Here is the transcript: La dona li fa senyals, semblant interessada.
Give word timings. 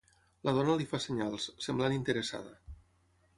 La 0.47 0.53
dona 0.59 0.77
li 0.79 0.87
fa 0.93 0.99
senyals, 1.03 1.45
semblant 1.67 1.99
interessada. 1.99 2.57